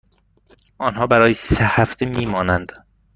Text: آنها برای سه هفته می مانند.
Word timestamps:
آنها 0.77 1.07
برای 1.07 1.33
سه 1.33 1.57
هفته 1.65 2.05
می 2.05 2.25
مانند. 2.25 2.85